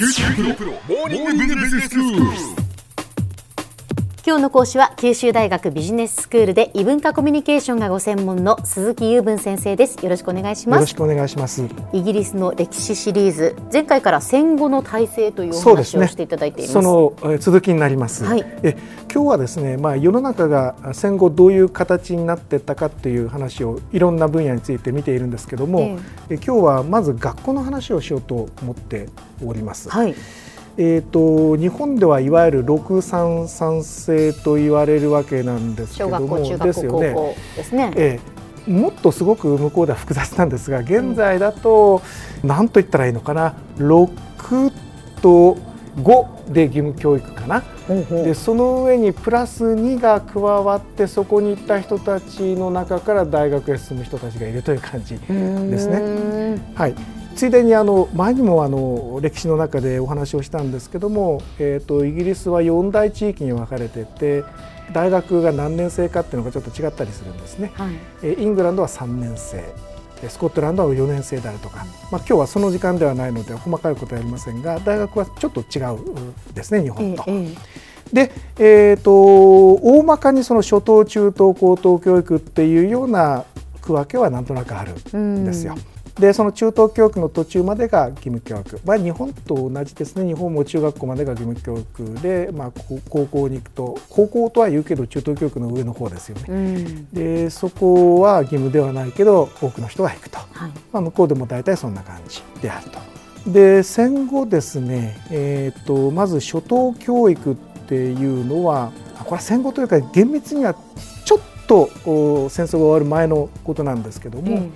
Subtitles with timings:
[0.00, 2.59] 큐티 프로 모닝 비즈니스 뉴스
[4.26, 10.04] 今日の講師は九州大学ビジネススクールで異文化コミュニケーションがご専門の鈴木雄文先生です。
[10.04, 10.76] よろしくお願いします。
[10.76, 11.64] よろしくお願いします。
[11.94, 16.72] イギリスの歴史シリーズ前回から戦後の体制というお話をしていただいています。
[16.74, 18.24] そのえー続きになります。
[18.24, 18.44] はい。
[18.62, 18.76] え
[19.10, 25.98] 今日はですね、まあ世の中が戦後どういう形になっていったかっていう話をいろんな分野について見ているんですけども、え。
[26.30, 29.08] え今日はまず学校の話をしようと思って
[29.42, 29.88] おります。
[29.88, 30.14] はい
[30.76, 37.36] えー、と日本ではいわゆる六三三制と言われるわけなんですけ小どもですよね。
[37.56, 37.92] ですね。
[37.96, 38.20] え
[38.66, 42.02] え、もっとすごく向こうでは複雑なんですが現在だと
[42.42, 44.72] 何と言ったらいいのかな6
[45.20, 45.56] と
[45.96, 47.62] 5で義務教育かな。
[47.88, 48.24] ほうほう。
[48.24, 56.00] でその上にプラス2が加わってそこに行った人たちの中から大学へ進む人たちがいるという感じですね。
[56.00, 56.94] ねはい、
[57.40, 64.44] ついでにあの前にもあの歴史の中でお話をしたんですけども、えー、とイギリスは4大地域に分かれてて
[64.92, 67.72] 大学が何年生かっていうのがちょっと違ったりするんですね。
[67.76, 69.64] はいえーイングランドは3年生
[70.20, 75.98] でスコットランドは4年生であるとか、まあ、今日はその時間ではないので細かいことはやりませんが大学はちょっと違う
[76.52, 77.24] ですね日え本と。
[77.26, 77.56] ええ
[78.12, 83.46] で、えー、と大まかにその初等中等高等教育っていうような
[83.80, 85.74] 区分けはなんとなくあるえんですよ。
[86.20, 90.26] でその中等教育の途中までが義務教育、まあ、日本と同じですね。
[90.26, 96.44] 日本も中学校までが義務教育で、まあ、こ高校に行くと高校とは言うけど中等教育の上の方ですよね。
[96.48, 97.08] うん。
[97.08, 100.70] でそこは義務ではないけど多くの人が行くと、はい。
[100.92, 102.98] まあ、向こうでも大体そんな感じであると。
[103.46, 110.74] で戦後ですね、えー、とまず初等教育っていうのはあこれは戦後というか厳密には
[111.24, 114.70] ちょっとお戦争が終わる前のことなんですけども、え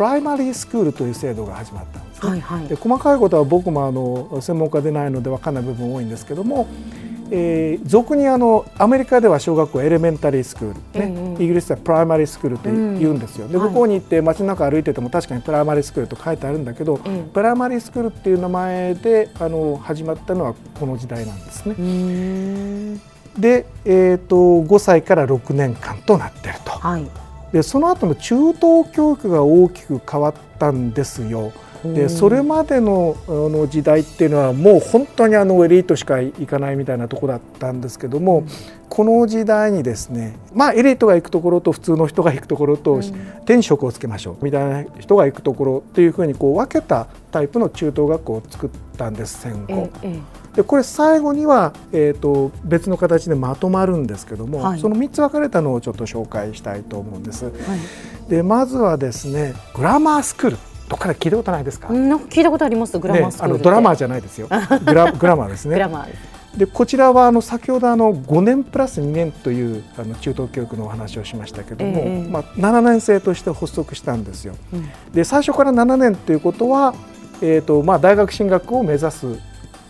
[0.00, 2.28] プライマリースクールという制度が始まったんですね。
[2.28, 6.68] えはいはいで細かいことは僕もあの専門家でないので分かんない部分多いんですけども、
[7.30, 13.46] えー俗にあのアメリカでは小学校エレメンタリースクール、ねええイギリスではプライマリースクールって言うんですよ。
[13.48, 21.74] ではい向こうに行って街中歩いてても確かにプライマリースクールと書いてあるんだけど、ええプライマリースクールっていう名前であの始まったのはこの時代なんですね。
[23.38, 26.70] で、えー、と5歳から6年間となっていると。
[26.70, 31.52] はいでその後の中等教育が大きく変わったんですよ。
[31.82, 38.44] でそれまでのあの時代っていうのはもう本当にあのエリートしか行かないみたいなとこだったんですけども、
[38.90, 43.00] この時代にですねまあエリートが行くところと普通の人が行くところと、
[43.46, 49.72] 天職をつけましょうみたいな人が行くところっていうふうにこう分けたタイプの中等学校を作ったんです戦後。
[49.72, 54.80] えええでこれ最後には、えー、と別の形でまとまるんですけども、はい。
[54.80, 57.44] その3つ分かれたのをちょっと紹介したいと思うんです。
[57.44, 57.80] えはい。
[58.28, 60.56] でまずはですねグラマースクール
[60.88, 62.98] どっから聞いたことないですか、聞いたことあります？
[62.98, 64.48] グラマースクールね、あのドラマーじじゃないですよ。
[64.84, 65.74] グラグラマーですね。
[65.74, 66.58] グラマー。
[66.58, 74.56] でこちらはあの先ほどあの5年プラス2年というあの中等教育のお話をしましたけども、ええまあ、7年生として発足したんですよ。
[74.72, 74.88] うん。
[75.12, 76.92] で最初から7年ということは、
[77.40, 79.38] えーとまあ、大学進学を目指す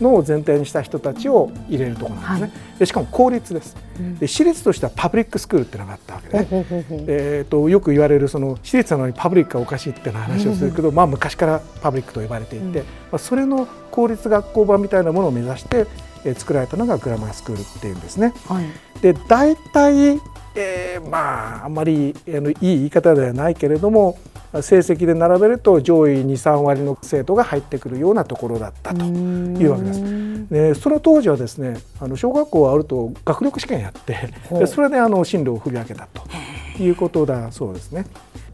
[0.00, 3.76] のを前提にした人たちを入れるところなんですね、でしかも公立です。
[3.98, 4.18] うん。
[4.18, 12.74] で私立としてはパブリックスクールってのがあったわけね、ほうほうほうほうえー、とよく言われるその私立なのにパブリックがおかしいっていう話をするけど、まあ、昔からパブリックと呼ばれていて、うん。
[12.74, 12.82] ま
[13.12, 15.86] あ、それの公立学校版みたいなものを目指して、
[16.24, 18.32] えー作られたのがグラマースクールっていうんですね。
[18.46, 18.66] はい。
[19.02, 20.20] で大体、
[20.54, 24.16] えーまああんまりあのいい言い方ではないけれども
[24.60, 29.04] 成績で並べると上位23割の生徒が入ってくるようなところだったと。
[29.04, 36.22] いうわけですすでその当時はですねあの小学校はあると学力試験やってでそれであの進路を振り分けたと
[36.82, 38.06] いうことだそうですね。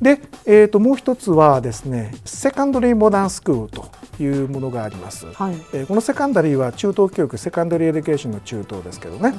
[0.00, 3.88] で、えー、ともう一つはですね secondary modern school と
[4.22, 5.26] いうものがあります。
[5.26, 9.34] はいえーこの secondary は中等教育 secondary education の中等ですけどね。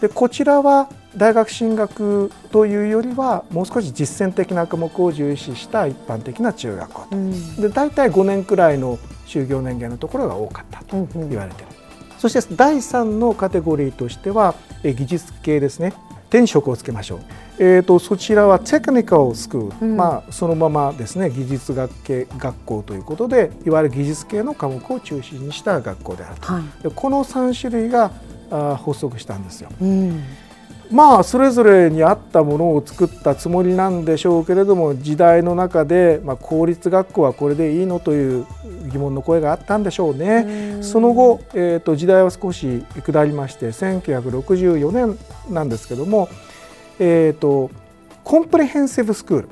[0.00, 7.16] でこちらは大学進学というよりはもう少し実践的な科目を重視した一般的な中学校と。
[7.16, 7.56] うん。
[7.56, 11.28] で大体5年くらいの就業年限のところが多かったとうんうん。
[11.30, 11.72] 言われている、
[12.18, 14.54] そして第3のカテゴリーとしては
[14.84, 15.92] え技術系ですね。
[16.28, 17.20] 転職をつけましょう、
[17.58, 19.96] えー、とそちらはテクニカルスクール、うん。
[19.96, 26.52] まあ、そのままですね技術学系学校ということでいわゆる技術系の科目を中心にした学校であると。
[26.52, 26.82] はい。
[26.82, 28.10] でこの3種類があ
[28.50, 29.70] 発足したんですよ。
[29.80, 30.22] うん。
[30.90, 38.46] まあそれぞれに合ったものを作ったつもりなんでしょうけれども時代の中で、まあ、公立学校はこれでいいのという
[38.90, 40.78] 疑問の声があったんでしょうね。
[40.80, 45.18] その後、えー、と時代は少し下りまして1964年
[45.52, 46.28] なんですけども、
[46.98, 47.70] えー、と
[48.24, 49.48] コンプレヘンシブスクール。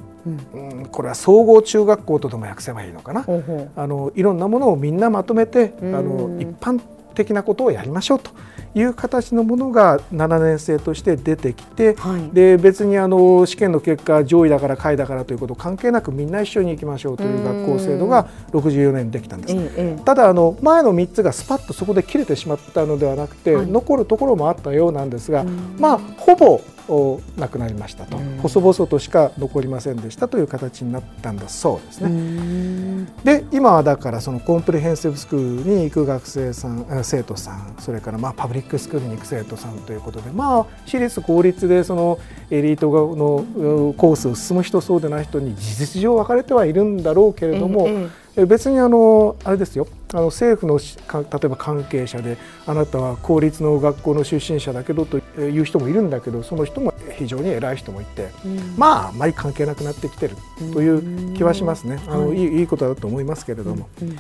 [0.55, 0.87] うん。
[0.87, 3.23] これは総合中学校とでも訳せばいいのかな。
[3.23, 5.93] ほうほあのいろんなものをみんなまとめてあうん。
[5.93, 6.81] の一般
[7.15, 8.31] 的なことをやりましょうと
[8.77, 12.29] いう形のものが7年生として出てきて、はい。
[12.35, 20.05] で別にあの試験の結果上位だから下位だからということ関係なくみんな一緒に行きましょうという学校制度が64年にできたんです。
[20.05, 23.67] ただあの前の3つがスパッとそこで切れてしまったのではなくて、はい。
[23.67, 25.77] 残るところもあったようなんですが、うん。
[25.79, 28.39] まあほぼおなくなりましたと、うん。
[28.39, 32.15] 細々としか残りませんでしたという形になったんだそうですうね。
[32.15, 42.19] んで今はだからそのコンプレヘンシブスクールに行く学生さんあ生徒さんそれからまあパブリックスクールに行く生徒さんということでまあ私立公立でその
[42.51, 52.37] エリートのうコースを進む人そうでない人に事実上分かれてはいるんだろうけれども、えええ別にあのあれですよあの政府の例えば関係者で
[52.67, 60.37] あなたは公立の学校の出身者だけどという人もいるんだけどその人も非常に偉い人もいて、うんまああんまり関係なくなってきてる
[60.73, 61.99] という気はしますね。
[62.09, 63.89] あのはいいいいいことだと思いますけれども。
[64.03, 64.19] うん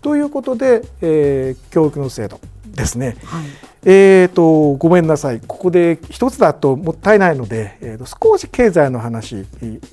[0.00, 3.16] ということで、えー教育の制度ですね。
[3.24, 9.44] はいえー、とごめんなさいここで一つだともったいないので、えー、と少し経済の話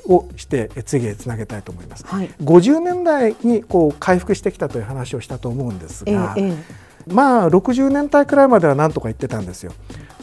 [0.07, 2.05] をしてえ次へつなげたいと思います。
[2.05, 9.73] はい50年代にこう回復してきたという話をしたと思うんですええが、ええまあ60年代くらいまではなんとか言ってたんですよ。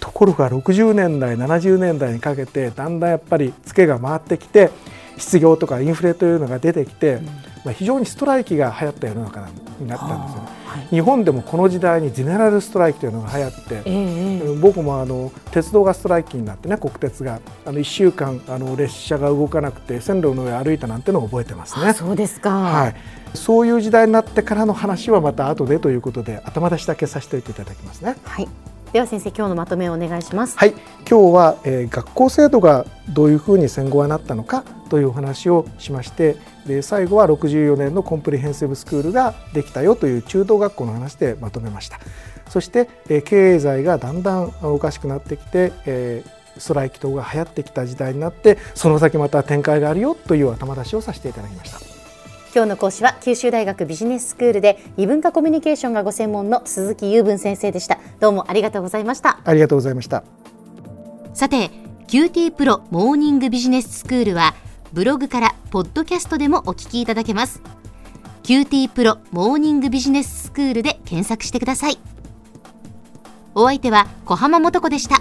[0.01, 4.71] ところが60年代70年代にかけてだんだんやっぱりツケが回ってきて
[5.17, 7.19] 失業とかインフレというのが出てきて、
[7.65, 9.49] まあ、非常にストライキが流行った世の中
[9.81, 10.45] になったんですよね。
[10.76, 21.87] はい日本でもこの時代にゼネラルストライキというのが流行って、ええええ僕もあの鉄道がストライキになってね国鉄があの1週間あの列車が動かなくて線路の上歩いたなんてのを覚えてますね。
[21.88, 22.50] あそうですか。
[22.50, 22.94] はい、
[23.34, 28.17] そういう時代になってからの話はまた後でということで頭出しだけさせておいていただきますね。
[28.25, 28.49] はい。
[28.93, 30.56] では先生今日のまとめをお願いします。
[30.56, 30.71] はい、
[31.09, 36.37] 今日は、えー学校制度がどういうふうに戦後はなったのかというお話をしまして
[36.67, 41.99] で最後は64年のコンプリヘンシブスクールができたよという中等学校の話でまとめました
[42.49, 51.95] そして、えー経済がだんだんおかしくなってきて、えーストライキ等が流行ってきた時代になってその先また展開があるよという頭出しをさせていただきました。
[52.56, 57.99] 今日の講師は九州大学ビジネススクールで異文化コミュニケーションがご専門の鈴木雄文先生でした。
[58.19, 59.38] どうもありがとうございました。
[59.44, 60.25] ありがとうございました。
[61.35, 61.70] さて
[62.08, 64.55] QT プロモーニングビジネススクールは
[64.94, 67.61] ブログからポッドキャストでもお聞きいただけます
[68.44, 71.99] QT プロモーニングビジネススクールで検索してください
[73.55, 75.20] お相手は小浜もとこでした